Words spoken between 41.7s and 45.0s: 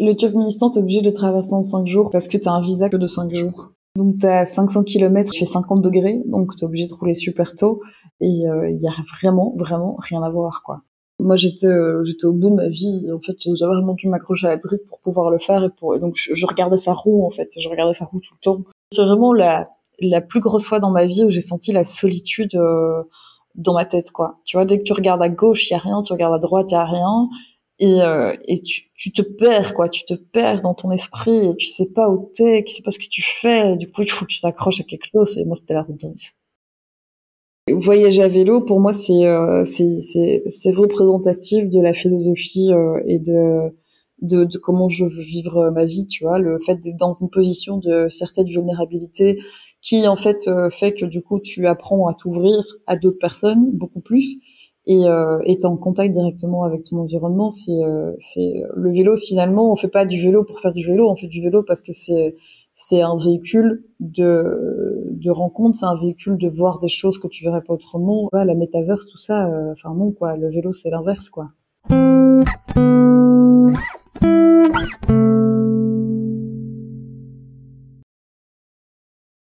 la philosophie euh, et de, de, de comment